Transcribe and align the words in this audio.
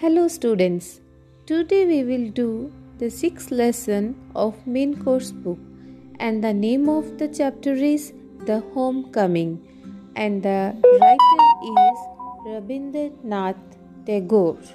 Hello 0.00 0.28
students. 0.28 1.00
Today 1.46 1.86
we 1.86 2.04
will 2.04 2.30
do 2.30 2.72
the 2.98 3.10
sixth 3.10 3.50
lesson 3.50 4.14
of 4.34 4.66
main 4.66 4.94
course 5.04 5.32
book 5.32 5.58
and 6.20 6.44
the 6.44 6.52
name 6.52 6.88
of 6.88 7.18
the 7.18 7.28
chapter 7.28 7.72
is 7.72 8.12
The 8.46 8.62
Homecoming 8.74 9.58
and 10.16 10.42
the 10.42 10.74
writer 11.02 11.46
is 11.74 11.98
Rabindranath 12.46 13.64
Tagore. 14.06 14.66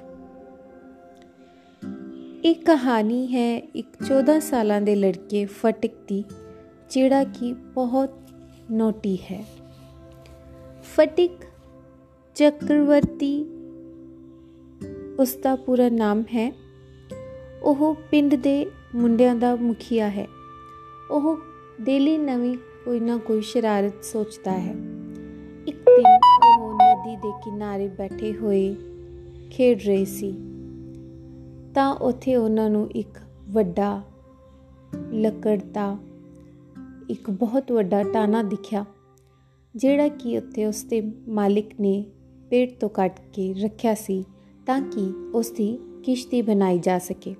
ਇੱਕ 2.44 2.66
ਕਹਾਣੀ 2.66 3.28
ਹੈ 3.28 3.58
ਇੱਕ 3.76 3.88
14 4.04 4.40
ਸਾਲਾਂ 4.40 4.82
ਦੇ 4.82 4.96
ਲੜਕੇ 4.96 5.46
ਫਟਿਕ 5.46 5.92
ਦੀ 6.08 6.24
ਜਿਹੜਾ 6.90 7.24
ਕਿ 7.24 7.54
ਬਹੁਤ 7.54 8.12
ਨੋਟੀ 8.72 9.18
ਹੈ 9.32 9.46
ਫਟਿਕ 10.96 11.32
ਚੱਕਰਵਰਤੀ 12.36 13.46
ਉਸ 15.21 15.37
ਦਾ 15.37 15.57
ਪੂਰਾ 15.57 15.89
ਨਾਮ 15.89 16.23
ਹੈ। 16.23 16.53
ਉਹ 17.63 17.95
ਪਿੰਡ 18.11 18.35
ਦੇ 18.35 18.71
ਮੁੰਡਿਆਂ 18.95 19.35
ਦਾ 19.35 19.57
ਮੁਖੀਆ 19.57 20.11
ਹੈ। 20.11 20.27
ਉਹ 21.11 21.39
ਡੇਲੀ 21.81 22.19
ਨਵੀਂ 22.19 22.57
ਕੋਈ 22.85 23.01
ਨਾ 23.01 23.17
ਕੋਈ 23.17 23.41
ਸ਼ਰਾਰਤ 23.41 24.05
ਸੋਚਦਾ 24.05 24.53
ਹੈ। 24.53 24.75
ਇੱਕ 25.67 25.77
ਦਿਨ 25.77 26.19
ਉਹ 26.63 26.75
ਨਦੀ 26.75 27.17
ਦੇ 27.17 27.33
ਕਿਨਾਰੇ 27.45 27.89
ਬੈਠੇ 27.89 28.33
ਹੋਏ 28.33 28.77
ਖੇਡ 29.51 29.83
ਰਹੇ 29.87 30.05
ਸੀ। 30.05 30.33
ਤਾਂ 31.75 31.95
ਉੱਥੇ 31.95 32.37
ਉਹਨਾਂ 32.37 32.71
ਨੂੰ 32.71 32.91
ਇੱਕ 32.91 33.19
ਵੱਡਾ 33.49 34.03
ਲੱਕੜ 35.13 35.63
ਦਾ 35.63 35.99
ਇੱਕ 37.11 37.31
ਬਹੁਤ 37.31 37.73
ਵੱਡਾ 37.73 38.03
ਟਾਨਾ 38.03 38.43
ਦਿਖਿਆ, 38.43 38.85
ਜਿਹੜਾ 39.77 40.09
ਕਿ 40.09 40.39
ਉੱਥੇ 40.39 40.67
ਉਸ 40.67 40.85
ਦੇ 40.85 41.13
ਮਾਲਿਕ 41.29 41.81
ਨੇ 41.81 42.05
ਪੇੜ 42.51 42.71
ਤੋਂ 42.71 42.89
ਕੱਟ 42.89 43.21
ਕੇ 43.33 43.55
ਰੱਖਿਆ 43.55 43.95
ਸੀ। 43.95 44.25
ਤਾਂ 44.67 44.81
ਕਿ 44.81 45.31
ਉਸ 45.35 45.51
ਦੀ 45.51 45.79
ਕਿਸ਼ਤੀ 46.05 46.43
ਬਣਾਈ 46.43 46.79
ਜਾ 46.79 46.99
ਸਕੇ। 46.99 47.35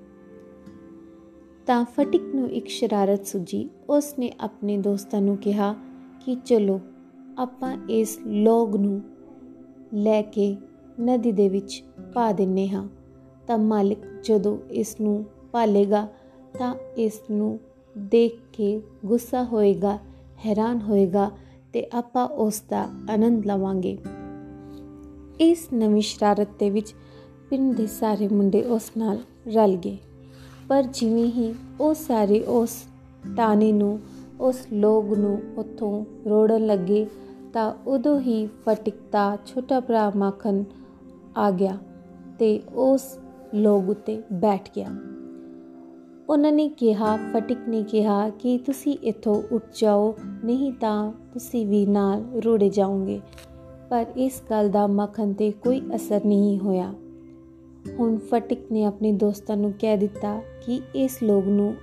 ਤਾਂ 1.67 1.85
ਫਟਿਕ 1.85 2.21
ਨੂੰ 2.35 2.51
ਇੱਕ 2.51 2.67
ਸ਼ਰਾਰਤ 2.67 3.25
ਸੁਝੀ। 3.25 3.69
ਉਸ 3.89 4.19
ਨੇ 4.19 4.31
ਆਪਣੇ 4.39 4.77
ਦੋਸਤਾਂ 4.77 5.21
ਨੂੰ 5.21 5.37
ਕਿਹਾ 5.37 5.75
ਕਿ 6.25 6.37
ਚਲੋ, 6.45 6.79
ਆਪਾਂ 7.37 7.77
ਇਸ 7.89 8.19
ਲੋਗ 8.27 8.75
ਨੂੰ 8.75 9.01
ਲੈ 9.93 10.21
ਕੇ 10.21 10.57
ਨਦੀ 11.01 11.31
ਦੇ 11.31 11.49
ਵਿੱਚ 11.49 11.83
ਪਾ 12.13 12.31
ਦਿੰਨੇ 12.31 12.69
ਹਾਂ। 12.69 12.87
ਤਾਂ 13.47 13.57
ਮਾਲਿਕ 13.57 13.99
ਜਦੋਂ 14.23 14.57
ਇਸ 14.71 15.01
ਨੂੰ 15.01 15.25
ਪਾਲੇਗਾ, 15.51 16.07
ਤਾਂ 16.59 16.75
ਇਸ 16.97 17.21
ਨੂੰ 17.31 17.59
ਦੇਖ 17.97 18.39
ਕੇ 18.53 18.81
ਗੁੱਸਾ 19.05 19.43
ਹੋਏਗਾ, 19.43 19.99
ਹੈਰਾਨ 20.45 20.81
ਹੋਏਗਾ 20.81 21.31
ਤੇ 21.73 21.87
ਆਪਾਂ 21.93 22.27
ਉਸ 22.27 22.63
ਦਾ 22.69 22.81
ਆਨੰਦ 23.11 23.45
ਲਵਾਂਗੇ। 23.45 23.97
ਇਸ 25.39 25.67
ਨਵੀਂ 25.73 26.01
ਸ਼ਰਾਰਤ 26.01 26.47
ਦੇ 26.59 26.69
ਵਿੱਚ 26.69 26.95
ਪਿੰਡ 27.49 27.75
ਦੇ 27.75 27.87
ਸਾਰੇ 27.87 28.27
ਮੁੰਡੇ 28.27 28.61
ਉਸ 28.61 28.91
ਨਾਲ 28.97 29.17
ਰਲ 29.47 29.75
ਗਏ। 29.75 29.97
ਪਰ 30.67 30.83
ਜਿਵੇਂ 30.83 31.25
ਹੀ 31.25 31.55
ਉਹ 31.81 31.93
ਸਾਰੇ 31.93 32.43
ਉਸ 32.43 32.69
ਟਾਣੇ 33.37 33.71
ਨੂੰ, 33.71 33.99
ਉਸ 34.41 34.67
ਲੋਗ 34.73 35.13
ਨੂੰ 35.13 35.39
ਉੱਥੋਂ 35.57 36.05
ਰੋੜਨ 36.29 36.65
ਲੱਗੇ 36.65 37.07
ਤਾਂ 37.53 37.73
ਉਦੋਂ 37.87 38.19
ਹੀ 38.19 38.47
ਫਟਿਕਤਾ 38.47 39.37
ਛੋਟਾ 39.45 39.79
ਭਰਾ 39.79 40.11
ਮੱਖਣ 40.15 40.63
ਆ 41.37 41.51
ਗਿਆ 41.51 41.77
ਤੇ 42.39 42.61
ਉਸ 42.73 43.01
ਲੋਗ 43.55 43.89
ਉਤੇ 43.89 44.21
ਬੈਠ 44.33 44.69
ਗਿਆ। 44.75 44.89
ਉਹਨਾਂ 46.29 46.51
ਨੇ 46.51 46.69
ਕਿਹਾ, 46.69 47.17
ਫਟਿਕ 47.17 47.57
ਨੇ 47.69 47.83
ਕਿਹਾ 47.83 48.29
ਕਿ 48.29 48.57
ਤੁਸੀਂ 48.57 48.97
ਇੱਥੋਂ 49.03 49.43
ਉੱਠ 49.51 49.63
ਜਾਓ, 49.81 50.15
ਨਹੀਂ 50.43 50.73
ਤਾਂ 50.73 51.11
ਤੁਸੀਂ 51.33 51.67
ਵੀ 51.67 51.85
ਨਾਲ 51.85 52.23
ਰੋੜੇ 52.45 52.69
ਜਾਓਗੇ। 52.69 53.21
ਪਰ 53.89 54.05
ਇਸ 54.17 54.41
ਗੱਲ 54.49 54.69
ਦਾ 54.69 54.87
ਮੱਖਣ 54.87 55.33
ਤੇ 55.33 55.51
ਕੋਈ 55.51 55.81
ਅਸਰ 55.95 56.21
ਨਹੀਂ 56.25 56.59
ਹੋਇਆ। 56.59 56.93
ਹੁਣ 57.99 58.17
ਫਟਿਕ 58.17 58.71
ਨੇ 58.71 58.83
ਆਪਣੇ 58.83 59.11
ਦੋਸਤਾਂ 59.11 59.57
ਨੂੰ 59.57 59.73
ਕਹਿ 59.79 59.97
ਦਿੱਤਾ 59.97 60.41
ਕਿ 60.65 60.81
ਇਸ 60.95 61.23
ਲੋਕ 61.23 61.45
ਨੂੰ 61.45 61.75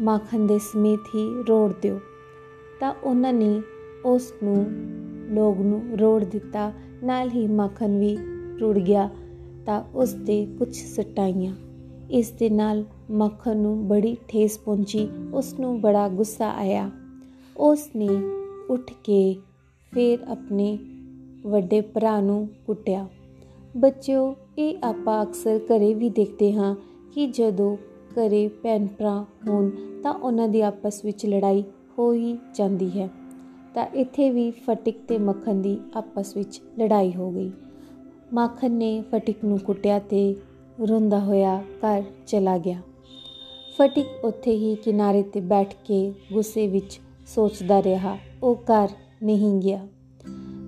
ਮਾਖਣ 0.00 0.46
ਦੇ 0.46 0.58
ਸਮੇਤ 0.58 1.00
ਹੀ 1.14 1.44
ਰੋੜ 1.48 1.72
ਦਿਓ। 1.82 2.00
ਤਾਂ 2.80 2.94
ਉਹਨਾਂ 3.04 3.32
ਨੇ 3.32 3.62
ਉਸ 4.04 4.32
ਨੂੰ, 4.42 4.66
ਲੋਕ 5.34 5.58
ਨੂੰ 5.58 5.98
ਰੋੜ 5.98 6.24
ਦਿੱਤਾ। 6.24 6.72
ਨਾਲ 7.04 7.30
ਹੀ 7.30 7.46
ਮਾਖਣ 7.46 7.98
ਵੀ 7.98 8.18
ਰੁੜ 8.60 8.78
ਗਿਆ। 8.78 9.10
ਤਾਂ 9.66 9.84
ਉਸ 9.94 10.14
ਦੇ 10.14 10.46
ਕੁਝ 10.58 10.76
ਸਟਾਈਆਂ 10.76 11.54
ਇਸ 12.10 12.30
ਦੇ 12.30 12.50
ਨਾਲ 12.50 12.84
ਮੱਖਣ 13.10 13.56
ਨੂੰ 13.56 13.88
ਬੜੀ 13.88 14.16
ਠੇਸ 14.28 14.58
ਪਹੁੰਚੀ। 14.58 15.08
ਉਸ 15.34 15.60
ਨੂੰ 15.60 15.80
ਬੜਾ 15.80 16.08
ਗੁੱਸਾ 16.08 16.52
ਆਇਆ। 16.52 16.90
ਉਸ 17.56 17.88
ਨੇ 17.96 18.08
ਉੱਠ 18.70 18.92
ਕੇ 19.04 19.36
ਫਿਰ 19.92 20.18
ਆਪਣੇ 20.28 20.78
ਵੱਡੇ 21.46 21.80
ਭਰਾ 21.80 22.20
ਨੂੰ 22.20 22.48
ਕੁੱਟਿਆ। 22.66 23.08
ਬੱਚਿਓ 23.76 24.36
ਇਹ 24.58 24.78
ਆਪਾਂ 24.84 25.22
ਅਕਸਰ 25.22 25.60
ਘਰੇ 25.66 25.94
ਵੀ 25.94 26.08
ਦੇਖਦੇ 26.08 26.52
ਹਾਂ 26.52 26.76
ਕਿ 27.14 27.26
ਜਦੋਂ 27.26 27.76
ਘਰੇ 28.12 28.48
ਭੈਣ 28.48 28.86
ਭਰਾ 28.86 29.24
ਹੋਣ 29.48 29.70
ਤਾਂ 30.02 30.12
ਉਹਨਾਂ 30.12 30.48
ਦੀ 30.48 30.60
ਆਪਸ 30.60 31.04
ਵਿੱਚ 31.04 31.26
ਲੜਾਈ 31.26 31.64
ਹੋ 31.98 32.12
ਹੀ 32.12 32.38
ਜਾਂਦੀ 32.54 33.00
ਹੈ। 33.00 33.10
ਤਾਂ 33.74 33.86
ਇੱਥੇ 33.86 34.30
ਵੀ 34.30 34.50
ਫਟਿਕ 34.50 34.98
ਤੇ 35.08 35.18
ਮੱਖਣ 35.18 35.54
ਦੀ 35.54 35.80
ਆਪਸ 35.94 36.36
ਵਿੱਚ 36.36 36.60
ਲੜਾਈ 36.78 37.14
ਹੋ 37.14 37.30
ਗਈ। 37.30 37.50
ਮੱਖਣ 38.32 38.70
ਨੇ 38.70 39.02
ਫਟਿਕ 39.02 39.44
ਨੂੰ 39.44 39.58
ਕੁੱਟਿਆ 39.58 39.98
ਤੇ 39.98 40.36
ਰੋਂਦਾ 40.80 41.20
ਹੋਇਆ 41.20 41.62
ਘਰ 41.62 42.02
ਚਲਾ 42.26 42.58
ਗਿਆ। 42.58 42.80
ਫਟਿਕ 43.78 44.24
ਉੱਥੇ 44.24 44.50
ਹੀ 44.50 44.74
ਕਿਨਾਰੇ 44.74 45.22
ਤੇ 45.22 45.40
ਬੈਠ 45.40 45.74
ਕੇ 45.84 46.14
ਗੁੱਸੇ 46.32 46.66
ਵਿੱਚ 46.66 47.00
ਸੋਚਦਾ 47.26 47.82
ਰਿਹਾ, 47.82 48.18
ਉਹ 48.42 48.56
ਘਰ 48.56 48.88
ਨਹੀਂ 49.22 49.60
ਗਿਆ। 49.60 49.86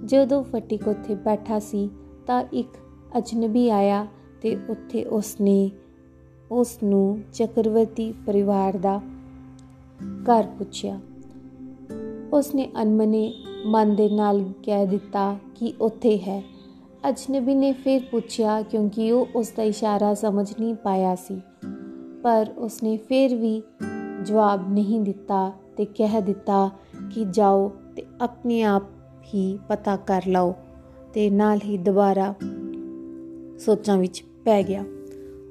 ਜਦੋਂ 0.04 0.42
ਫਟਿਕ 0.42 0.88
ਉੱਥੇ 0.88 1.14
ਬੈਠਾ 1.14 1.58
ਸੀ 1.58 1.90
ਤਾਂ 2.26 2.44
ਇੱਕ 2.52 2.68
ਅਜਨਬੀ 3.18 3.70
ਆਇਆ 3.70 4.06
ਤੇ 4.42 4.58
ਉੱਥੇ 4.68 5.04
ਉਸਨੇ 5.04 5.70
ਉਸ 6.50 6.78
ਨੂੰ 6.84 7.20
ਚੱਕਰਵਰਤੀ 7.32 8.14
ਪਰਿਵਾਰ 8.26 8.76
ਦਾ 8.76 9.00
ਘਰ 10.22 10.46
ਪੁੱਛਿਆ। 10.58 11.00
ਉਸਨੇ 12.32 12.68
ਅਨਮਨੇ 12.82 13.34
ਮਨ 13.66 13.96
ਦੇ 13.96 14.08
ਨਾਲ 14.08 14.52
ਕਹਿ 14.62 14.86
ਦਿੱਤਾ 14.86 15.36
ਕਿ 15.54 15.74
ਉੱਥੇ 15.80 16.18
ਹੈ। 16.18 16.44
ਅਜਨਬੀ 17.08 17.54
ਨੇ 17.54 17.72
ਫਿਰ 17.72 18.00
ਪੁੱਛਿਆ 18.10 18.62
ਕਿਉਂਕਿ 18.62 19.12
ਉਹ 19.12 19.26
ਉਸ 19.34 19.52
ਦਾ 19.56 19.62
ਇਸ਼ਾਰਾ 19.62 20.14
ਸਮਝ 20.14 20.52
ਨਹੀਂ 20.60 20.74
ਪਾਇਆ 20.74 21.14
ਸੀ। 21.14 21.40
ਪਰ 22.22 22.46
ਉਸਨੇ 22.58 22.96
ਫਿਰ 22.96 23.34
ਵੀ 23.34 23.62
ਜਵਾਬ 24.24 24.72
ਨਹੀਂ 24.72 25.00
ਦਿੱਤਾ 25.00 25.52
ਤੇ 25.76 25.84
ਕਹਿ 25.84 26.22
ਦਿੱਤਾ 26.22 26.70
ਕਿ 27.10 27.26
ਜਾਓ 27.30 27.72
ਤੇ 27.96 28.06
ਆਪਣੇ 28.20 28.62
ਆਪ 28.62 28.82
ਹੀ 29.34 29.58
ਪਤਾ 29.68 29.96
ਕਰ 29.96 30.22
ਲਓ 30.26 30.54
ਤੇ 31.14 31.30
ਨਾਲ 31.30 31.58
ਹੀ 31.64 31.78
ਦੁਬਾਰਾ 31.78 32.34
ਸੋਚਾਂ 33.60 33.98
ਵਿੱਚ 33.98 34.24
ਪੈ 34.44 34.62
ਗਿਆ। 34.62 34.84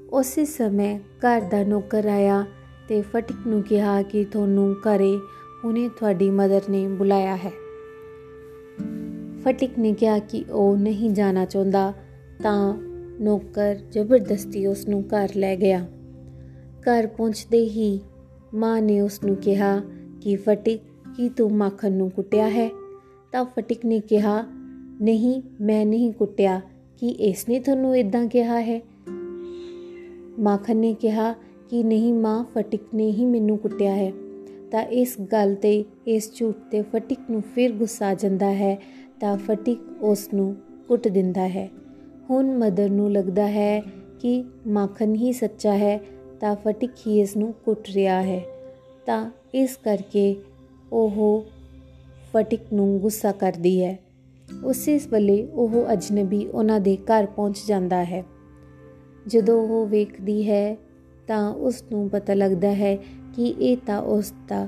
ਉਸੇ 0.10 0.46
ਸਮੇਂ 0.46 1.00
ਘਰ 1.00 1.42
ਦਾ 1.42 1.64
ਨੌਕਰ 1.64 2.06
ਆਇਆ 2.06 2.46
ਤੇ 2.88 3.02
ਫਟਿਕ 3.02 3.48
ਨੂੰ 3.48 3.64
ਕਿਹਾ 3.64 4.02
ਕਿ 4.02 4.26
ਤੁਹਾਨੂੰ 4.26 4.74
ਘਰੇ 4.74 5.20
ਉਹਨੇ 5.66 5.90
ਤੁਹਾਡੀ 5.90 6.30
ਮਦਰ 6.30 6.62
ਨੇ 6.70 6.88
ਬੁਲਾਇਆ 6.88 7.36
ਹੈ। 7.36 7.52
ਫਟਿਕ 9.42 9.80
ਨੇ 9.80 9.94
ਕਿਹਾ 9.94 10.20
ਕਿ 10.20 10.46
ਉਹ 10.52 10.78
ਨਹੀਂ 10.78 11.10
ਜਾਣਾ 11.10 11.46
ਚਾਹੁੰਦਾ, 11.46 11.94
ਤਾਂ 12.44 12.74
ਨੌਕਰ 13.22 13.76
ਜ਼ਬਰਦਸਤੀ 13.92 14.68
ਉਸ 14.68 14.88
ਨੂੰ 14.88 15.04
ਘਰ 15.04 15.30
ਲੈ 15.36 15.56
ਗਿਆ। 15.56 15.86
ਘਰ 16.82 17.08
ਪਹੁੰਚਦੇ 17.08 17.60
ਹੀ 17.60 18.00
ਮਾਂ 18.54 18.82
ਨੇ 18.82 19.02
ਉਸ 19.02 19.24
ਨੂੰ 19.24 19.36
ਕਿਹਾ 19.36 19.82
ਕਿ 20.22 20.36
ਫਟਿਕ, 20.36 20.82
ਕੀ 21.18 21.30
ਤੂੰ 21.30 21.52
ਮੱਖਣ 21.52 21.92
ਨੂੰ 21.92 22.12
ਕੁੱਟਿਆ 22.12 22.50
ਹੈ? 22.50 22.70
ਤਾਂ 23.32 23.46
ਫਟਿਕ 23.46 23.86
ਨੇ 23.86 24.00
ਕਿਹਾ, 24.00 24.46
ਨਹੀਂ, 25.02 25.42
ਮੈਂ 25.62 25.86
ਨਹੀਂ 25.86 26.14
ਕੁੱਟਿਆ। 26.14 26.62
ਕਿ 27.00 27.08
ਇਸ 27.08 27.50
ਨੇ 27.50 27.60
ਤੁਹਾਨੂੰ 27.60 27.98
ਇਦਾਂ 27.98 28.28
ਕਿਹਾ 28.28 28.62
ਹੈ? 28.62 28.82
ਮਾਖਨ 30.40 30.78
ਨੇ 30.78 30.94
ਕਿਹਾ 30.94 31.34
ਕਿ 31.70 31.84
ਨਹੀਂ 31.84 32.14
ਮਾਂ, 32.14 32.44
ਫਟਿਕ 32.44 32.82
ਨੇ 32.96 33.12
ਹੀ 33.12 33.26
ਮੈਨੂੰ 33.26 33.58
ਕੁੱਟਿਆ 33.58 33.96
ਹੈ। 33.96 34.12
ਤਾਂ 34.72 34.84
ਇਸ 34.84 35.16
ਗੱਲ 35.22 35.56
ਤੇ, 35.56 35.86
ਇਸ 36.08 36.32
ਝੂਠ 36.36 36.56
ਤੇ 36.72 36.82
ਫਟਿਕ 36.82 37.20
ਨੂੰ 37.30 37.44
ਫਿਰ 37.56 37.72
ਗੁੱਸਾ 37.72 38.14
ਜਾਂਦਾ 38.14 38.54
ਹੈ, 38.54 38.82
ਤਾਂ 39.20 39.38
ਫਟਿਕ 39.38 39.80
ਉਸ 40.02 40.34
ਨੂੰ 40.34 40.56
ਕੁੱਟ 40.88 41.08
ਦਿੰਦਾ 41.08 41.48
ਹੈ। 41.48 41.70
ਹੁਣ 42.30 42.58
ਮਦਰ 42.58 42.90
ਨੂੰ 42.90 43.12
ਲੱਗਦਾ 43.12 43.48
ਹੈ 43.48 43.84
ਕਿ 44.20 44.44
ਮਾਖਨ 44.68 45.16
ਹੀ 45.16 45.32
ਸੱਚਾ 45.32 45.78
ਹੈ, 45.78 46.00
ਤਾਂ 46.40 46.56
ਫਟਿਕ 46.56 46.92
ਹੀ 47.08 47.20
ਇਸ 47.20 47.38
ਨੂੰ 47.38 47.54
ਕੁੱਟ 47.66 47.88
ਰਿਹਾ 47.94 48.22
ਹੈ। 48.22 48.44
ਤਾਂ 49.06 49.32
ਇਸ 49.54 49.78
ਕਰਕੇ 49.84 50.36
ਉਹ 50.92 51.46
ਫਟਿਕ 52.34 52.62
ਨੂੰ 52.74 53.00
ਗੁੱਸਾ 53.00 53.32
ਕਰਦੀ 53.32 53.84
ਹੈ। 53.84 54.00
ਉਸੇ 54.64 55.00
ਵੇਲੇ 55.12 55.46
ਉਹ 55.46 55.94
ਅਜਨਬੀ 55.94 56.48
ਉਹਨਾਂ 56.48 56.80
ਦੇ 56.80 56.98
ਘਰ 56.98 57.26
ਪਹੁੰਚ 57.26 57.58
ਜਾਂਦਾ 57.68 58.04
ਹੈ। 58.04 58.26
ਜਦੋਂ 59.28 59.68
ਉਹ 59.68 59.88
ਵੇਖਦੀ 59.88 60.50
ਹੈ, 60.50 60.78
ਤਾਂ 61.28 61.54
ਉਸ 61.54 61.84
ਨੂੰ 61.92 62.10
ਪਤਾ 62.10 62.34
ਲੱਗਦਾ 62.34 62.74
ਹੈ 62.74 62.96
ਕਿ 63.36 63.48
ਇਹ 63.48 63.78
ਤਾਂ 63.88 64.02
ਉਸ 64.02 64.34
ਦਾ 64.48 64.68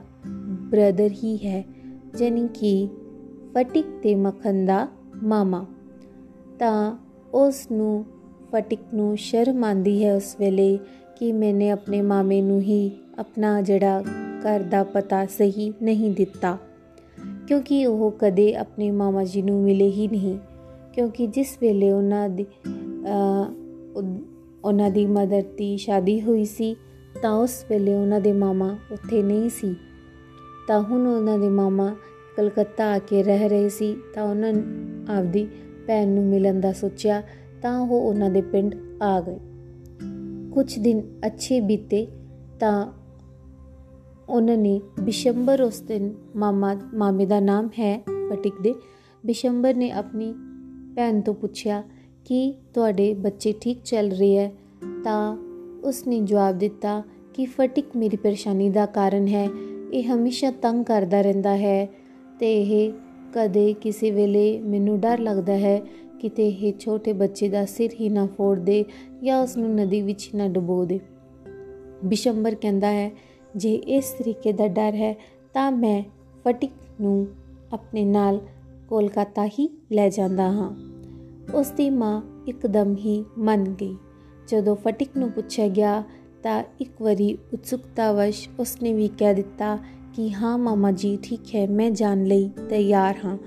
ਬ੍ਰਦਰ 0.52 1.10
ਹੀ 1.12 1.38
ਹੈ 1.38 1.66
ਜਾਨੀ 2.18 2.48
ਕਿ 2.54 2.88
ਫਟਿਕ 3.54 3.86
ਤੇ 4.04 4.16
ਮੱਖਣ 4.16 4.66
ਦਾ 4.66 4.88
ਮਾਮਾ। 5.24 5.66
ਤਾਂ 6.60 6.98
ਉਸ 7.34 7.72
ਨੂੰ 7.72 8.06
ਫਟਿਕ 8.52 8.80
ਨੂੰ 8.94 9.18
ਸ਼ਰਮ 9.18 9.64
ਆਂਦੀ 9.64 10.06
ਹੈ 10.06 10.16
ਉਸ 10.16 10.36
ਵੇਲੇ 10.40 10.80
ਕਿ 11.20 11.32
ਮੈਨੇ 11.32 11.70
ਆਪਣੇ 11.70 12.02
ਮਾਮੇ 12.02 12.42
ਨੂੰ 12.42 12.62
ਹੀ 12.62 12.92
ਆਪਣਾ 13.20 13.62
ਜਿਹੜਾ 13.62 14.04
ਘਰ 14.46 14.60
ਦਾ 14.60 14.84
ਪਤਾ 14.84 15.26
ਸਹੀ 15.26 15.74
ਨਹੀਂ 15.82 16.12
ਦਿੱਤਾ। 16.12 16.58
ਕਿਉਂਕਿ 17.52 17.86
ਉਹ 17.86 18.12
ਕਦੇ 18.12 18.54
ਆਪਣੇ 18.56 18.90
ਮਾਮਾ 18.92 19.24
ਜੀ 19.24 19.42
ਨੂੰ 19.42 19.62
ਮਿਲੇ 19.64 19.90
ਹੀ 19.92 20.08
ਨਹੀਂ। 20.08 20.38
ਕਿਉਂਕਿ 20.94 21.26
ਜਿਸ 21.28 21.58
ਵੇਲੇ 21.62 21.92
ਉਹਨਾਂ 21.92 22.30
ਦੀ 22.30 22.46
ਉਹਨਾਂ 24.66 24.90
ਦੀ 24.92 25.06
ਮਦਰ 25.06 25.44
ਦੀ 25.58 25.78
ਸ਼ਾਦੀ 25.78 26.22
ਹੋਈ 26.22 26.46
ਸੀ, 26.46 26.76
ਤਾਂ 27.22 27.32
ਉਸ 27.32 27.66
ਵੇਲੇ 27.70 27.96
ਉਹਨਾਂ 27.96 28.20
ਦੇ 28.22 28.34
ਮਾਮਾ 28.34 28.78
ਉੱਥੇ 28.92 29.22
ਨਹੀਂ 29.24 29.50
ਸੀ। 29.50 29.76
ਤਾਂ 30.68 30.80
ਹੁਣ 30.82 31.08
ਉਹਨਾਂ 31.08 31.38
ਦੇ 31.40 31.50
ਮਾਮਾ 31.50 31.96
ਕਲਕੱਤਾ 32.38 32.86
ਆ 32.86 33.00
ਕੇ 33.00 33.24
ਰਹਿ 33.24 33.50
ਰਹੇ 33.50 33.70
ਸੀ, 33.70 33.96
ਤਾਂ 34.14 34.24
ਉਹਨਾਂ 34.24 34.54
ਆਪਦੀ 35.18 35.48
ਭੈਣ 35.88 36.08
ਨੂੰ 36.08 36.24
ਮਿਲਣ 36.26 36.60
ਦਾ 36.60 36.72
ਸੋਚਿਆ, 36.74 37.22
ਤਾਂ 37.62 37.80
ਉਹ 37.80 38.00
ਉਹਨਾਂ 38.02 38.30
ਦੇ 38.30 38.42
ਪਿੰਡ 38.42 38.76
ਆ 39.04 39.20
ਗਏ। 39.22 39.40
ਕੁਝ 40.52 40.80
ਦਿਨ 40.80 41.02
ਅੱਛੇ 41.26 41.60
ਬੀਤੇ, 41.62 42.08
ਤਾਂ 42.60 42.86
ਉਹਨਾਂ 44.32 44.58
ਨੇ 44.58 44.82
ਬਿਸ਼ੰਬਰ 45.04 45.62
ਉਸ 45.62 45.82
ਦਿਨ 45.82 46.14
ਮਾਮਾ, 46.36 46.78
ਮਾਮੇ 46.94 47.26
ਦਾ 47.26 47.40
ਨਾਮ 47.40 47.68
ਹੈ 47.68 48.04
ਫਟਿਕ 48.30 48.54
ਦੇ। 48.62 48.74
ਬਿਸ਼ੰਬਰ 49.26 49.74
ਨੇ 49.74 49.92
ਆਪਣੀ 49.92 50.34
ਭੈਣ 50.96 51.22
ਤੋਂ 51.22 51.34
ਪੁੱਛਿਆ 51.34 51.84
ਕਿ 52.26 52.54
ਤੁਹਾਡੇ 52.74 53.14
ਬੱਚੇ 53.14 53.54
ਠੀਕ 53.62 53.78
ਚੱਲ 53.86 54.10
ਰਹੇ 54.10 54.38
ਹੈ? 54.38 54.52
ਤਾਂ 55.04 55.38
ਉਸਨੇ 55.84 56.20
ਜਵਾਬ 56.20 56.58
ਦਿੱਤਾ 56.58 57.04
ਕਿ 57.34 57.46
ਫਟਿਕ 57.46 57.86
ਮੇਰੀ 57.96 58.16
ਪਰੇਸ਼ਾਨੀ 58.16 58.70
ਦਾ 58.70 58.86
ਕਾਰਨ 58.86 59.28
ਹੈ। 59.28 59.50
ਇਹ 59.94 60.04
ਹਮੇਸ਼ਾ 60.04 60.52
ਤੰਗ 60.52 60.86
ਕਰਦਾ 60.86 61.22
ਰਹਿੰਦਾ 61.22 61.58
ਹੈ 61.58 61.88
ਤੇ 62.40 62.62
ਇਹ 62.62 62.92
ਕਦੇ 63.34 63.74
ਕਿਸੇ 63.74 64.12
ਵੇਲੇ 64.12 64.62
ਮੈਨੂੰ 64.62 65.00
ਡਰ 65.00 65.20
ਲੱਗਦਾ 65.20 65.54
ਹੈ 65.54 65.82
ਕਿਤੇ 66.20 66.48
ਇਹ 66.50 66.74
ਛੋਟੇ 66.80 67.14
ਬੱਚੇ 67.14 67.50
ਦਾ 67.50 67.66
ਸਿਰ 67.66 67.90
ਹੀ 68.00 68.10
ਨਾ 68.10 68.28
ਫੋੜ 68.38 68.60
ਦੇ 68.60 68.86
ਜਾਂ 69.24 69.44
ਉਸ 69.44 69.58
ਨੂੰ 69.58 69.76
ਨਦੀ 69.76 70.02
ਵਿੱਚ 70.02 70.30
ਨਾ 70.36 70.48
ਡੁਬੋ 70.48 70.86
ਦੇ। 70.86 71.00
ਬਿਸ਼ੰਬਰ 72.06 72.56
ਕਹਿੰਦਾ 72.56 72.92
ਹੈ 72.92 73.12
ਜੇ 73.56 73.76
ਇਸ 73.76 74.16
ਤਰੀਕੇ 74.20 74.54
ਦਾ 74.54 74.68
ਡਰ 74.68 74.96
ਹੈ, 74.96 75.18
ਤਾਂ 75.54 75.72
ਮੈਂ 75.72 76.04
ਫਟਿਕ 76.44 76.72
ਨੂੰ 77.02 77.28
ਆਪਣੇ 77.74 78.06
ਨਾਲ 78.06 78.40
ਕੋਲਕਾਤਾ 78.90 79.46
ਹੀ 79.46 79.78
ਲੈ 79.92 80.10
ਜਾਂਦਾ 80.10 80.52
ਹਾਂ। 80.52 80.76
ਉਸ 81.54 81.72
ਦੀ 81.72 81.90
ਮਾਂ 81.90 82.22
ਇੱਕਦਮ 82.48 82.96
ਹੀ 82.96 83.26
ਮੰਨ 83.38 83.64
ਗਈ। 83.64 83.96
ਜਦੋਂ 84.48 84.76
ਫਟਿਕ 84.76 85.10
ਨੂੰ 85.18 85.32
ਪੁੱਛਿਆ 85.32 85.68
ਗਿਆ, 85.68 86.04
ਤਾਂ 86.44 86.64
ਇੱਕ 86.82 87.02
ਵਾਰੀ 87.02 87.38
ਉਤਸੁਕਤਾਵਸ਼ 87.54 88.50
ਉਸਨੇ 88.60 88.94
ਵੀ 88.94 89.08
ਕਹਿ 89.08 89.34
ਦਿੱਤਾ 89.34 89.78
ਕਿ, 90.14 90.34
ਹਾਂ 90.34 90.58
ਮਾਮਾ 90.58 90.92
ਜੀ, 90.92 91.20
ਠੀਕ 91.24 91.56
ਹੈ, 91.56 91.68
ਮੈਂ 91.68 91.92
ਜਾਣ 91.92 92.24
ਲਈ 92.24 92.50
ਤਿਆਰ 92.70 93.16
ਹਾਂ। 93.26 93.38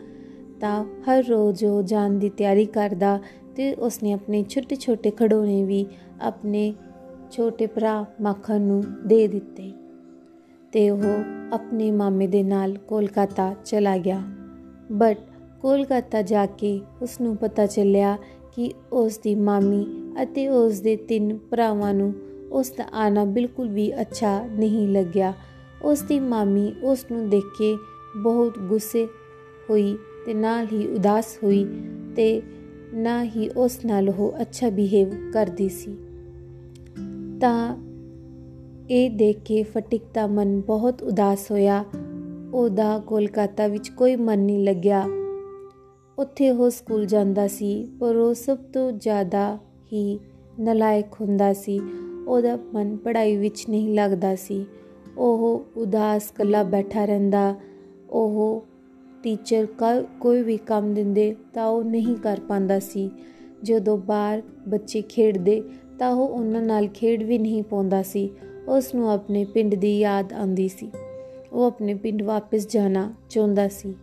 ਤਾਂ 0.61 0.85
ਹਰ 0.85 1.25
ਰੋਜ਼ 1.25 1.65
ਉਹ 1.65 1.83
ਜਾਣ 1.83 2.11
ਦੀ 2.11 2.29
ਤਿਆਰੀ 2.29 2.67
ਕਰਦਾ 2.67 3.21
ਤੇ 3.57 3.75
ਉਸਨੇ 3.75 4.13
ਆਪਣੇ 4.13 4.45
ਛੋਟੇ 4.49 4.77
ਛੋਟੇ 4.77 5.11
ਖੜੋਣੇ 5.11 5.65
ਵੀ 5.65 5.87
ਆਪਣੇ 6.21 6.75
ਛੋਟੇ 7.31 7.67
ਭਰਾ 7.67 8.05
ਮੱਖਣ 8.21 8.61
ਨੂੰ 8.61 8.83
ਦੇ 9.07 9.29
ਦਿੱਤੇ। 9.29 9.73
ਤੇ 10.75 10.91
ਉਹ 10.91 11.03
ਆਪਣੇ 11.53 11.91
ਮਾਮੇ 11.91 12.27
ਦੇ 12.27 12.43
ਨਾਲ 12.43 12.79
ਕੋਲਕਾਤਾ 12.79 13.55
ਚਲਾ 13.65 13.97
ਗਿਆ। 13.97 14.23
ਬਟ 14.93 15.19
ਕੋਲਕਾਤਾ 15.63 16.23
ਜਾ 16.23 16.47
ਕੇ 16.47 16.81
ਉਸ 17.03 17.21
ਨੂੰ 17.21 17.37
ਪਤਾ 17.37 17.67
ਚੱਲਿਆ 17.67 18.19
ਕਿ 18.55 18.73
ਉਸ 18.93 19.19
ਦੀ 19.19 19.35
ਮਾਮੀ 19.35 19.87
ਅਤੇ 20.23 20.49
ਉਸ 20.49 20.81
ਦੇ 20.81 20.97
ਤਿੰਨ 20.97 21.39
ਭਰਾਵਾਂ 21.51 21.95
ਨੂੰ 21.95 22.15
ਉਸ 22.53 22.71
ਦਾ 22.71 22.85
ਆਣਾ 22.93 23.25
ਬਿਲਕੁਲ 23.25 23.69
ਵੀ 23.69 24.01
ਅੱਛਾ 24.01 24.47
ਨਹੀਂ 24.47 24.89
ਲੱਗਿਆ। 24.89 25.33
ਉਸ 25.83 26.03
ਦੀ 26.03 26.21
ਮਾਮੀ 26.21 26.75
ਉਸ 26.83 27.07
ਨੂੰ 27.13 27.31
ਦੇਖ 27.31 27.45
ਕੇ 27.59 27.77
ਬਹੁਤ 28.17 28.59
ਗੁੱਸੇ 28.59 29.09
ਹੋਈ 29.71 29.99
ਤੇ 30.27 30.35
ਨਾਲ 30.35 30.67
ਹੀ 30.73 30.87
ਉਦਾਸ 30.87 31.39
ਹੋਈ 31.43 31.67
ਤੇ 32.17 32.43
ਨਾ 32.95 33.25
ਹੀ 33.25 33.49
ਉਸ 33.49 33.85
ਨਾਲ 33.85 34.09
ਉਹ 34.09 34.35
ਅੱਛਾ 34.41 34.71
ਬਿਹੇਵ 34.71 35.31
ਕਰਦੀ 35.31 35.69
ਸੀ। 35.69 35.97
ਤਾਂ 37.41 37.77
ਇਹ 38.91 39.11
ਦੇਖ 39.11 39.39
ਕੇ 39.45 39.63
ਫਟਿਕ 39.63 40.03
ਦਾ 40.15 40.27
ਮਨ 40.27 40.61
ਬਹੁਤ 40.61 41.03
ਉਦਾਸ 41.03 41.51
ਹੋਇਆ। 41.51 41.85
ਉਹਦਾ 42.55 43.03
ਕੋਲਕਾਤਾ 43.07 43.67
ਵਿੱਚ 43.67 43.89
ਕੋਈ 43.89 44.17
ਮਨ 44.17 44.39
ਨਹੀਂ 44.39 44.65
ਲੱਗਿਆ। 44.65 45.05
ਉੱਥੇ 46.19 46.51
ਉਹ 46.51 46.71
ਸਕੂਲ 46.71 47.07
ਜਾਂਦਾ 47.07 47.47
ਸੀ, 47.49 47.89
ਪਰ 48.01 48.17
ਉਹ 48.17 48.35
ਸਭ 48.35 48.57
ਤੋਂ 48.57 48.93
ਜ਼ਿਆਦਾ 48.93 49.59
ਹੀ 49.93 50.21
ਨਲਾਇਕ 50.61 51.07
ਹੁੰਦਾ 51.21 51.53
ਸੀ। 51.53 51.81
ਉਹਦਾ 52.29 52.59
ਮਨ 52.75 52.97
ਪੜ੍ਹਾਈ 52.97 53.37
ਵਿੱਚ 53.37 53.65
ਨਹੀਂ 53.69 53.95
ਲੱਗਦਾ 53.95 54.35
ਸੀ। 54.35 54.67
ਉਹ 55.19 55.65
ਉਦਾਸ 55.77 56.31
ਕੱਲਾ 56.31 56.63
ਬੈਠਾ 56.63 57.05
ਰਹਿੰਦਾ। 57.05 57.55
ਉਹ 58.11 58.67
ਟੀਚਰ 59.23 59.67
ਕੋਈ 60.21 60.43
ਵੀ 60.43 60.57
ਕੰਮ 60.57 60.95
ਦਿੰਦੇ 60.95 61.37
ਤਾਂ 61.55 61.67
ਉਹ 61.67 61.85
ਨਹੀਂ 61.85 62.17
ਕਰ 62.17 62.41
ਪਾਉਂਦਾ 62.49 62.79
ਸੀ। 62.79 63.11
ਜਦੋਂ 63.63 63.99
ਬਾਹਰ 63.99 64.43
ਬੱਚੇ 64.69 65.03
ਖੇਡਦੇ 65.03 65.63
ਤਾਂ 65.99 66.11
ਉਹ 66.11 66.29
ਉਹਨਾਂ 66.29 66.63
ਨਾਲ 66.63 66.89
ਖੇਡ 66.89 67.23
ਵੀ 67.23 67.39
ਨਹੀਂ 67.39 67.63
ਪਾਉਂਦਾ 67.63 68.03
ਸੀ। 68.03 68.31
ਉਸ 68.69 68.95
ਨੂੰ 68.95 69.11
ਆਪਣੇ 69.11 69.45
ਪਿੰਡ 69.45 69.75
ਦੀ 69.75 70.01
ਯਾਦ 70.01 70.33
ਆਉਂਦੀ 70.33 70.69
ਸੀ। 70.69 70.91
ਉਹ 71.53 71.65
ਆਪਣੇ 71.65 71.95
ਪਿੰਡ 71.95 72.23
ਵਾਪਸ 72.23 72.67
ਜਾਣਾ 72.69 73.15
ਚਾਹੁੰਦਾ 73.31 73.69
ਸੀ। 73.69 73.95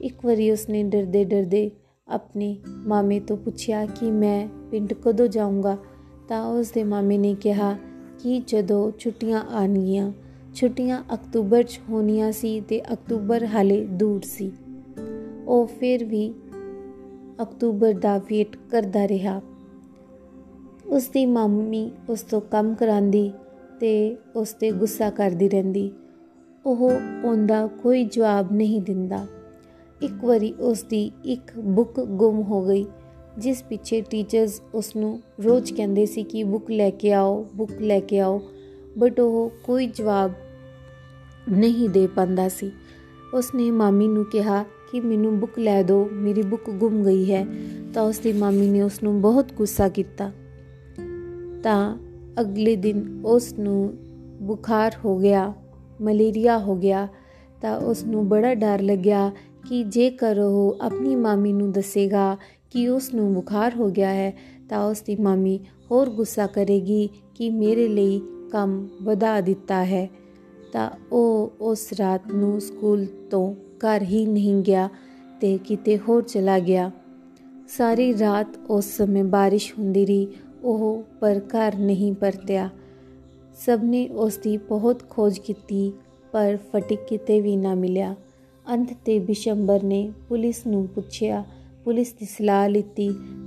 ਇੱਕ 0.00 0.24
ਵਾਰੀ 0.24 0.50
ਉਸਨੇ 0.50 0.82
ਡਰਦੇ 0.82 1.24
ਡਰਦੇ 1.24 1.70
ਆਪਣੇ 2.08 2.56
ਮਾਮੇ 2.68 3.20
ਤੋਂ 3.20 3.36
ਪੁੱਛਿਆ 3.36 3.86
ਕਿ 3.86 4.10
ਮੈਂ 4.10 4.48
ਪਿੰਡ 4.70 4.92
ਕਦੋਂ 4.92 5.28
ਜਾਊਂਗਾ? 5.28 5.76
ਤਾਂ 6.28 6.46
ਉਸ 6.46 6.70
ਦੇ 6.70 6.84
ਮਾਮੇ 6.84 7.18
ਨੇ 7.18 7.34
ਕਿਹਾ 7.34 7.76
ਕਿ 8.18 8.42
ਜਦੋਂ 8.46 8.92
ਛੁੱਟੀਆਂ 8.98 9.42
ਆਣਗੀਆਂ 9.42 10.12
ਛੁੱਟੀਆਂ 10.54 11.04
ਅਕਤੂਬਰ 11.14 11.62
'ਚ 11.62 11.80
ਹੋਣੀਆਂ 11.90 12.32
ਸੀ 12.32 12.60
ਤੇ 12.60 12.92
ਅਕਤੂਬਰ 12.92 13.46
ਹਾਲੇ 13.46 13.84
ਦੂਰ 13.84 14.20
ਸੀ। 14.20 14.52
ਉਹ 15.46 15.66
ਫਿਰ 15.66 16.04
ਵੀ 16.04 16.34
ਅਕਤੂਬਰ 17.42 17.92
ਦਾ 17.92 18.18
ਵੇਟ 18.18 18.56
ਕਰਦਾ 18.70 19.08
ਰਿਹਾ। 19.08 19.40
ਉਸ 20.86 21.08
ਦੀ 21.08 21.26
ਮੰਮੀ 21.26 21.90
ਉਸ 22.08 22.22
ਤੋਂ 22.22 22.40
ਕੰਮ 22.40 22.74
ਕਰਾਂਦੀ 22.74 23.32
ਤੇ 23.80 24.16
ਉਸ 24.36 24.52
ਤੇ 24.52 24.70
ਗੁੱਸਾ 24.70 25.10
ਕਰਦੀ 25.10 25.48
ਰਹਿੰਦੀ। 25.48 25.92
ਉਹ 26.66 26.90
ਉਹਦਾ 27.24 27.66
ਕੋਈ 27.66 28.04
ਜਵਾਬ 28.04 28.52
ਨਹੀਂ 28.52 28.80
ਦਿੰਦਾ। 28.82 29.26
ਇੱਕ 30.02 30.24
ਵਾਰੀ 30.24 30.54
ਉਸ 30.60 30.82
ਦੀ 30.82 31.10
ਇੱਕ 31.24 31.58
ਬੁੱਕ 31.58 32.00
ਗੁੰਮ 32.00 32.42
ਹੋ 32.42 32.66
ਗਈ, 32.66 32.86
ਜਿਸ 33.38 33.62
ਪਿੱਛੇ 33.62 34.00
ਟੀਚਰਸ 34.00 34.62
ਉਸ 34.74 34.96
ਨੂੰ 34.96 35.22
ਰੋਜ਼ 35.44 35.72
ਕਹਿੰਦੇ 35.72 36.06
ਸੀ 36.06 36.22
ਕਿ 36.22 36.44
ਬੁੱਕ 36.44 36.70
ਲੈ 36.70 36.90
ਕੇ 36.90 37.12
ਆਓ, 37.12 37.46
ਬੁੱਕ 37.54 37.72
ਲੈ 37.80 38.00
ਕੇ 38.00 38.20
ਆਓ 38.20 38.42
ਬਟ 38.98 39.20
ਉਹ 39.20 39.52
ਕੋਈ 39.64 39.86
ਜਵਾਬ 39.86 40.32
ਨਹੀਂ 41.52 41.88
ਦੇ 41.88 42.06
ਪਾਂਦਾ 42.06 42.48
ਸੀ। 42.48 42.72
ਉਸਨੇ 43.34 43.70
ਮਾਮੀ 43.70 44.08
ਨੂੰ 44.08 44.24
ਕਿਹਾ 44.24 44.62
ਕਿ 44.62 45.00
ਮੈਨੂੰ 45.00 45.40
ਬੁੱਕ 45.40 45.58
ਲੈ 45.58 45.82
ਦਿਓ, 45.82 46.08
ਮੇਰੀ 46.12 46.42
ਬੁੱਕ 46.42 46.70
ਗੁੰਮ 46.70 47.04
ਗਈ 47.04 47.32
ਹੈ। 47.32 47.46
ਤਾਂ 47.94 48.02
ਉਸ 48.02 48.18
ਦੀ 48.18 48.32
ਮਾਮੀ 48.32 48.70
ਨੇ 48.70 48.82
ਉਸ 48.82 49.02
ਨੂੰ 49.02 49.20
ਬਹੁਤ 49.20 49.52
ਗੁੱਸਾ 49.52 49.88
ਕੀਤਾ। 49.88 50.32
ਤਾਂ 51.62 51.98
ਅਗਲੇ 52.40 52.76
ਦਿਨ 52.76 53.22
ਉਸ 53.24 53.52
ਨੂੰ 53.52 53.92
ਬੁਖਾਰ 54.42 54.92
ਹੋ 55.04 55.18
ਗਿਆ, 55.18 55.52
ਮਲੇਰੀਆ 56.00 56.58
ਹੋ 56.58 56.76
ਗਿਆ, 56.76 57.08
ਤਾਂ 57.62 57.80
ਉਸ 57.80 58.04
ਨੂੰ 58.04 58.28
ਬੜਾ 58.28 58.54
ਡਰ 58.54 58.80
ਲੱਗਿਆ 58.80 59.30
ਕਿ 59.68 59.84
ਜੇਕਰ 59.84 60.38
ਉਹ 60.38 60.76
ਆਪਣੀ 60.80 61.16
ਮਾਮੀ 61.16 61.52
ਨੂੰ 61.52 61.72
ਦੱਸੇਗਾ 61.72 62.36
ਕਿ 62.70 62.88
ਉਸ 62.88 63.14
ਨੂੰ 63.14 63.34
ਬੁਖਾਰ 63.34 63.74
ਹੋ 63.74 63.90
ਗਿਆ 63.90 64.10
ਹੈ, 64.10 64.38
ਤਾਂ 64.68 64.84
ਉਸ 64.84 65.00
ਦੀ 65.00 65.16
ਮਾਮੀ 65.16 65.60
ਹੋਰ 65.90 66.10
ਗੁੱਸਾ 66.10 66.46
ਕਰੇਗੀ 66.46 67.08
ਕਿ 67.34 67.50
ਮੇਰੇ 67.50 67.88
ਲਈ 67.88 68.20
ਕੰਮ 68.50 68.88
ਵਧਾ 69.02 69.40
ਦਿੱਤਾ 69.40 69.84
ਹੈ। 69.84 70.10
ਤਾਂ 70.72 70.90
ਉਹ 71.12 71.52
ਉਸ 71.60 71.92
ਰਾਤ 71.92 72.32
ਨੂੰ 72.32 72.60
ਸਕੂਲ 72.60 73.06
ਤੋਂ 73.30 73.54
ਘਰ 73.54 74.02
ਹੀ 74.02 74.26
ਨਹੀਂ 74.26 74.62
ਗਿਆ 74.62 74.88
ਤੇ 75.40 75.58
ਕਿਤੇ 75.58 75.98
ਹੋਰ 75.98 76.22
ਚਲਾ 76.22 76.58
ਗਿਆ। 76.58 76.90
ਸਾਰੀ 77.68 78.18
ਰਾਤ 78.18 78.46
ਉਸ 78.70 78.84
ਸਮੇਂ 78.84 79.24
ਬਾਰਿਸ਼ 79.24 79.74
ਹੁੰਦੀ 79.78 80.06
ਰਹੀ 80.06 80.26
ਉਹ 80.64 81.02
ਪਰ 81.20 81.40
ਘਰ 81.48 81.76
ਨਹੀਂ 81.76 82.14
ਪਰਤਿਆ। 82.14 82.70
ਸਭ 83.66 83.80
ਨੇ 83.82 84.08
ਉਸ 84.08 84.36
ਦੀ 84.36 84.56
ਬਹੁਤ 84.56 85.02
ਖੋਜ 85.10 85.38
ਕੀਤੀ, 85.38 85.92
ਪਰ 86.32 86.56
ਫਟਿਕ 86.56 87.00
ਕਿਤੇ 87.08 87.40
ਵੀ 87.40 87.56
ਨਾ 87.56 87.74
ਮਿਲਿਆ। 87.74 88.14
ਅੰਤ 88.72 88.88
ਤੇ 89.04 89.18
ਬਿਸ਼ੰਬਰ 89.18 89.82
ਨੇ 89.82 90.12
ਪੁਲਿਸ 90.28 90.66
ਨੂੰ 90.66 90.86
ਪੁੱਛਿਆ। 90.86 91.44
ਪੁਲਿਸ 91.84 92.12
ਦੀ 92.12 92.26
ਸਲਾਹ 92.26 92.68
ਲਈ 92.68 92.82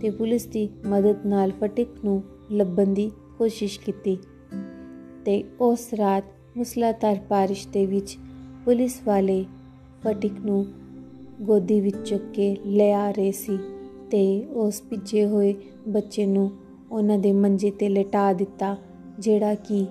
ਤੇ 0.02 0.10
ਪੁਲਿਸ 0.10 0.46
ਦੀ 0.46 0.70
ਮਦਦ 0.88 1.26
ਨਾਲ 1.26 1.52
ਫਟਿਕ 1.52 1.88
ਨੂੰ 2.06 2.24
ਲੱਭਣ 2.52 2.88
ਦੀ 2.88 3.12
ਕੋਸ਼ਿਸ਼ 3.38 3.80
ਕੀਤੀ। 3.80 4.18
ਤੇ 5.26 5.44
ਉਸ 5.60 5.94
ਰਾਤ 5.94 6.24
ਮੁਸਲਾਧਾਰ 6.58 7.18
ਬਾਰਿਸ਼ 7.30 7.68
ਦੇ 7.68 7.86
ਵਿੱਚ 7.86 8.18
ਪੁਲਿਸ 8.66 9.02
ਵਾਲੇ 9.06 9.46
ਫਟਿਕ 10.04 10.34
ਨੂੰ 10.46 10.66
ਗੋਦੀ 11.42 11.82
ਵਿੱਚ 11.82 12.10
ਚੁੱਕ 12.10 12.24
ਕੇ 12.34 12.58
ਲਿਆ 12.66 13.12
ਰਹੇ 13.12 13.32
ਸੀ 13.32 13.58
ਤੇ 14.12 14.46
ਉਸ 14.46 14.82
ਪਿੱਛੇ 14.82 15.26
ਹੋਏ 15.26 15.56
ਬੱਚੇ 15.88 16.26
ਨੂੰ 16.26 16.52
ਉਹਨਾਂ 16.92 17.18
ਦੇ 17.18 17.32
ਮੰਜੇ 17.34 17.72
ਤੇ 17.72 17.90
ਲਟਾ 17.90 18.32
ਦਿੱਤਾ, 18.34 18.76
ਜਿਹੜਾ 19.20 19.56
ਕਿ 19.56 19.86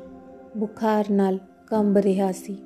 ਬੁਖਾਰ 0.57 1.11
ਨਾਲ 1.11 1.39
ਕੰਬ 1.69 1.99
ਰਿਹਾ 1.99 2.31
ਸੀ। 2.33 2.57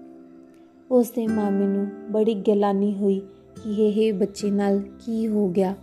ਉਸ 0.91 1.11
ਦੇ 1.11 1.27
ਮਾਮੇ 1.27 1.67
ਨੂੰ 1.67 1.87
ਬੜੀ 2.13 2.35
ਗਲਾਨੀ 2.35 2.95
ਹੋਈ 2.95 3.19
ਕਿ 3.57 3.89
ਇਹ 3.89 4.13
ਬੱਚੇ 4.13 4.51
ਨਾਲ 4.51 4.81
ਕੀ 4.99 5.27
ਹੋ 5.29 5.49
ਗਿਆ। 5.49 5.75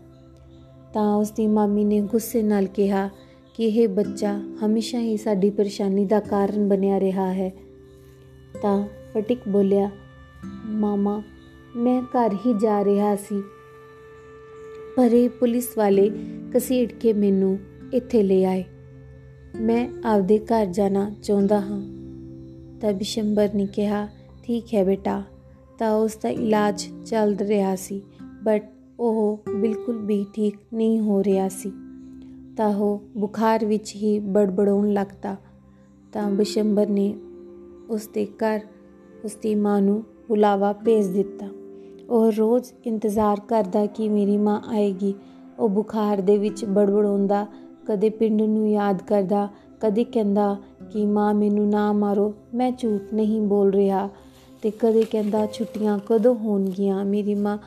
ਤਾਂ 0.94 1.16
ਉਸ 1.16 1.32
ਦੀ 1.32 1.48
ਮਾਮੀ 1.48 1.84
ਨੇ 1.84 2.02
ਗੁੱਸੇ 2.02 2.44
ਨਾਲ 2.44 2.66
ਕਿਹਾ 2.66 3.10
ਕਿ 3.56 3.66
ਇਹ 3.66 3.88
ਬੱਚਾ 3.88 4.34
ਹਮੇਸ਼ਾ 4.66 5.00
ਹੀ 5.00 5.18
ਸਾਡੀ 5.18 5.50
ਪਰੇਸ਼ਾਨੀ 5.50 6.06
ਦਾ 6.06 6.20
ਕਾਰਨ 6.20 6.68
ਬਣਿਆ 6.70 7.00
ਰਿਹਾ 7.00 7.32
ਹੈ। 7.34 7.52
ਤਾਂ 8.62 8.84
ਫਟਿਕ 9.14 9.48
ਬੋਲਿਆ, 9.48 9.90
ਮਾਮਾ, 10.66 11.22
ਮੈਂ 11.76 12.02
ਘਰ 12.04 12.34
ਹੀ 12.46 12.54
ਜਾ 12.54 12.84
ਰਿਹਾ 12.84 13.16
ਸੀ, 13.16 13.42
ਪਰ 14.98 15.12
ਇਹ 15.14 15.30
ਪੁਲਿਸ 15.30 15.78
ਵਾਲੇ 15.78 16.10
ਕਸੀੜ 16.54 16.92
ਕੇ 16.92 17.14
ਮੈਨੂੰ 17.14 17.58
ਇੱਥੇ 17.94 18.24
ਲੈ 18.24 18.44
ਆਏ। 18.44 18.64
ਮੈਂ 19.62 19.90
ਆਪਦੇ 20.06 20.40
ਘਰ 20.40 20.66
ਜਾਣਾ 20.66 21.12
ਚਾਹੁੰਦਾ 21.24 21.60
ਹਾਂ। 21.60 21.82
ਤਾਂ 22.80 22.94
ਬਿਸ਼ੰਬਰ 22.94 23.50
ਨੇ 23.56 23.66
ਕਿਹਾ, 23.66 24.08
ਠੀਕ 24.44 24.74
ਹੈ 24.76 24.86
ਬੇਟਾ। 24.86 25.24
ਤਾਂ 25.80 25.92
ਉਸ 25.92 26.18
ਦਾ 26.24 26.30
ਇਲਾਜ 26.30 26.86
ਚੱਲ 27.06 27.36
ਰਿਹਾ 27.36 27.76
ਸੀ 27.76 28.02
ਬਟ 28.44 28.70
ਉਹ 29.00 29.40
ਬਿਲਕੁਲ 29.56 29.98
ਵੀ 29.98 30.26
ਠੀਕ 30.34 30.58
ਨਹੀਂ 30.74 31.00
ਹੋ 31.00 31.24
ਰਿਹਾ 31.24 31.50
ਸੀ। 31.50 31.72
ਤਾਂ 32.58 32.76
ਉਹ 32.76 33.02
ਬੁਖਾਰ 33.18 33.66
ਵਿੱਚ 33.66 33.96
ਹੀ 33.96 34.20
ਬੜਬੜਾਉਣ 34.20 34.94
ਲੱਗਦਾ। 34.94 35.36
ਤਾਂ 36.14 36.32
ਬਿਸ਼ੰਬਰ 36.32 36.88
ਨੇ 36.88 37.16
ਉਸ 37.90 38.08
ਦੇ 38.08 38.26
ਘਰ 38.26 38.60
ਉਸ 39.26 39.36
ਦੀ 39.36 39.56
ਮਾਂ 39.56 39.82
ਨੂੰ 39.82 40.04
ਬੁਲਾਵਾ 40.30 40.74
ਭੇਜ 40.74 41.08
ਦਿੱਤਾ। 41.08 41.48
ਉਹ 42.10 42.32
ਰੋਜ਼ 42.32 42.74
ਇੰਤਜ਼ਾਰ 42.86 43.40
ਕਰਦਾ 43.48 43.86
ਕਿ 43.86 44.10
ਮੇਰੀ 44.10 44.38
ਮਾਂ 44.38 44.62
ਆਏਗੀ। 44.68 45.14
ਉਹ 45.60 45.70
ਬੁਖਾਰ 45.70 46.18
ਦੇ 46.18 46.38
ਵਿੱਚ 46.38 46.66
ਬੜਬੜਾਉਂਦਾ 46.66 47.48
ਕਦੇ 47.88 48.10
ਪਿੰਡ 48.10 48.42
ਨੂੰ 48.42 48.72
ਯਾਦ 48.72 49.02
ਕਰਦਾ, 49.02 49.50
ਕਦੇ 49.82 50.04
ਕਹਿੰਦਾ 50.04 50.58
ਕਿ 50.92 51.06
ਮਾਂ 51.06 51.34
ਮੈਨੂੰ 51.34 51.70
ਨਾ 51.70 51.94
ਮਾਰੋ, 51.94 52.34
ਮੈਂ 52.54 52.72
ਝੂਠ 52.72 53.14
ਨਹੀਂ 53.14 53.42
ਬੋਲ 53.42 53.70
ਰਿਹਾ। 53.70 54.10
ਤੇ 54.62 54.72
ਕਦੇ 54.72 55.04
ਕਹਿੰਦਾ 55.04 55.46
ਛੁੱਟੀਆਂ 55.46 56.00
ਕਦੋਂ 56.06 56.36
ਹੋਣਗੀਆਂ, 56.36 57.06
ਮੇਰੀ 57.06 57.36
ਮਾਂ 57.36 57.58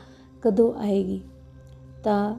ਕਦੋਂ 0.41 0.73
ਆਏਗੀ? 0.73 1.21
ਤਾਂ 2.03 2.35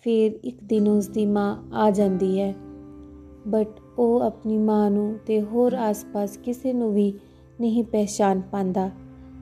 ਫਿਰ 0.00 0.32
ਇੱਕ 0.44 0.56
ਦਿਨ 0.64 0.88
ਉਸ 0.88 1.08
ਦੀ 1.08 1.26
ਮਾਂ 1.26 1.62
ਆ 1.74 1.90
ਜਾਂਦੀ 1.90 2.40
ਹੈ। 2.40 2.54
ਬਟ 3.48 3.68
ਉਹ 3.98 4.20
ਆਪਣੀ 4.20 4.58
ਮਾਂ 4.58 4.90
ਨੂੰ 4.90 5.16
ਤੇ 5.26 5.42
ਹੋਰ 5.42 5.72
ਆਸ-ਪਾਸ 5.72 6.36
ਕਿਸੇ 6.36 6.72
ਨੂੰ 6.72 6.94
ਵੀ 6.94 7.12
ਨਹੀਂ 7.60 7.84
ਪਹਿਚਾਨ 7.84 8.40
ਪਾਉਂਦਾ। 8.40 8.90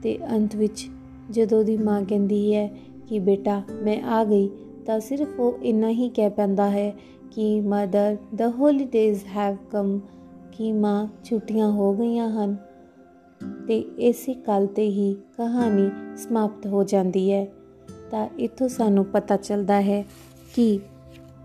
ਤੇ 0.03 0.19
ਅੰਤ 0.31 0.55
ਵਿੱਚ 0.55 0.87
ਜਦੋਂ 1.31 1.63
ਦੀ 1.63 1.77
ਮਾਂ 1.77 2.03
ਕਹਿੰਦੀ 2.03 2.55
ਹੈ 2.55 2.67
ਕਿ 3.07 3.19
ਬੇਟਾ, 3.19 3.61
ਮੈਂ 3.81 4.03
ਆ 4.03 4.23
ਗਈ, 4.23 4.49
ਤਾਂ 4.85 4.99
ਸਿਰਫ 4.99 5.39
ਉਹ 5.39 5.53
ਇੰਨਾ 5.63 5.89
ਹੀ 5.89 6.09
ਕਹਿ 6.09 6.29
ਪੈਂਦਾ 6.29 6.69
ਹੈ 6.69 6.93
ਕਿ 7.35 7.61
mother 7.61 8.17
the 8.35 8.41
holidays 8.41 9.23
have 9.25 9.57
come 9.71 9.99
ਕਿ 10.51 10.71
ਮਾਂ 10.71 11.07
ਛੁੱਟੀਆਂ 11.23 11.71
ਹੋ 11.71 11.93
ਗਈਆਂ 11.93 12.29
ਹਨ। 12.29 12.57
ਤੇ 13.67 13.79
ਇਸੇ 13.79 14.33
ਕੱਲ 14.33 14.67
ਤੇ 14.67 14.89
ਹੀ 14.89 15.13
ਕਹਾਣੀ 15.13 16.17
ਸਮਾਪਤ 16.17 16.67
ਹੋ 16.67 16.83
ਜਾਂਦੀ 16.83 17.31
ਹੈ। 17.31 17.47
ਤਾਂ 18.11 18.29
ਇਥੋਂ 18.39 18.69
ਸਾਨੂੰ 18.69 19.05
ਪਤਾ 19.05 19.37
ਚੱਲਦਾ 19.37 19.81
ਹੈ 19.81 20.05
ਕਿ 20.55 20.79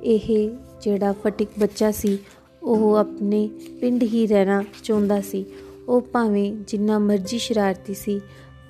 ਇਹ 0.03 0.51
ਜਿਹੜਾ 0.81 1.13
ਫਟਿਕ 1.13 1.49
ਬੱਚਾ 1.59 1.91
ਸੀ, 1.91 2.19
ਉਹ 2.63 2.95
ਆਪਣੇ 2.95 3.51
ਪਿੰਡ 3.81 4.03
ਹੀ 4.03 4.27
ਰਹਿਣਾ 4.27 4.65
ਚਾਹੁੰਦਾ 4.85 5.21
ਸੀ। 5.21 5.45
ਉਹ 5.89 6.01
ਭਾਵੇਂ 6.01 6.57
ਜਿੰਨਾ 6.67 6.99
ਮਰਜ਼ੀ 6.99 7.39
ਸ਼ਰਾਰਤੀ 7.39 7.95
ਸੀ, 7.95 8.21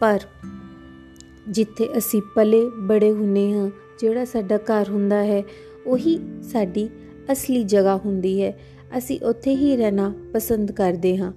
ਪਰ 0.01 0.21
ਜਿੱਥੇ 1.49 1.99
ਅਸੀਂ 1.99 2.23
ਪਲੇ 2.35 2.71
ਬੜੇ 2.79 3.13
ਹੁੰਨੇ 3.13 3.53
ਹਾਂ, 3.53 3.71
ਜਿਹੜਾ 4.01 4.25
ਸਾਡਾ 4.25 4.57
ਘਰ 4.57 4.89
ਹੁੰਦਾ 4.89 5.25
ਹੈ, 5.25 5.43
ਉਹੀ 5.87 6.19
ਸਾਡੀ 6.43 6.89
ਅਸਲੀ 7.33 7.65
ਜਗ੍ਹਾ 7.65 7.97
ਹੁੰਦੀ 7.97 8.43
ਹੈ। 8.43 8.59
ਅਸੀਂ 8.99 9.21
ਉੱਥੇ 9.21 9.57
ਹੀ 9.57 9.77
ਰਹਿਣਾ 9.77 10.15
ਪਸੰਦ 10.33 10.73
ਕਰਦੇ 10.73 11.17
ਹਾਂ। 11.17 11.33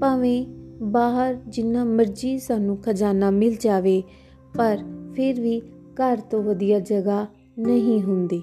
ਭਾਵੇਂ 0.00 0.46
ਬਾਹਰ 0.82 1.34
ਜਿੰਨਾ 1.34 1.84
ਮਰਜ਼ੀ 1.84 2.38
ਸਾਨੂੰ 2.38 2.76
ਖਜ਼ਾਨਾ 2.76 3.30
ਮਿਲ 3.30 3.56
ਜਾਵੇ, 3.60 4.02
ਪਰ 4.56 4.78
ਫਿਰ 5.14 5.40
ਵੀ 5.40 5.60
ਘਰ 5.94 6.16
ਤੋਂ 6.16 6.42
ਵਧੀਆ 6.42 6.80
ਜਗ੍ਹਾ 6.80 7.26
ਨਹੀਂ 7.58 8.02
ਹੁੰਦੀ। 8.02 8.42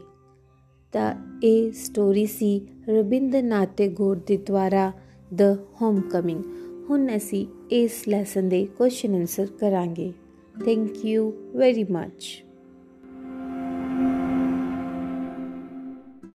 ਤਾਂ 0.92 1.16
ਇਹ 1.44 1.72
ਸਟੋਰੀ 1.72 2.26
ਸੀ 2.26 2.68
ਰਵਿੰਦਰਨਾਥ 2.90 3.70
ਟੈਗੋਰ 3.78 4.22
ਦੇ 4.28 4.38
ਦੁਆਰਾ 4.38 4.92
ਦ 5.34 5.42
ਹੋਮਕਮਿੰਗ 5.82 6.44
ਹੁਣ 6.90 7.16
ਅਸੀਂ 7.16 7.48
ਇਸ 7.72 8.08
ਲੈਸਨ 8.08 8.50
ਦੇ 8.50 8.66
ਕੁਐਸਚਨ 8.66 9.16
ਆਨਸਰ 9.16 9.48
ਕਰਾਂਗੇ। 9.60 10.14
Thank 10.66 11.06
you 11.06 11.34
very 11.56 11.84
much 11.84 12.43